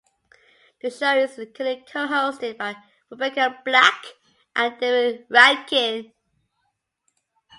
The 0.81 0.89
show 0.89 1.15
is 1.15 1.35
currently 1.35 1.85
co-hosted 1.87 2.57
by 2.57 2.75
Rebekah 3.11 3.59
Black 3.63 4.03
and 4.55 4.79
David 4.79 5.27
Rancken. 5.29 6.11